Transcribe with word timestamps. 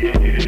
Yeah. 0.00 0.41